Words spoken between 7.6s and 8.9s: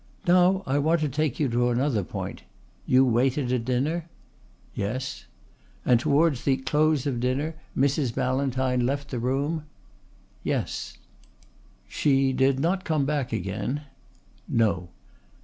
Mrs. Ballantyne